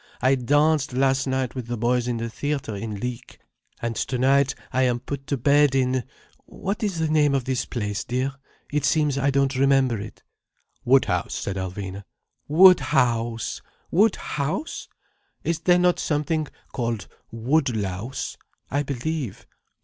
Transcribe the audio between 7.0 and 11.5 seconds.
name of this place, dear?—It seems I don't remember it." "Woodhouse,"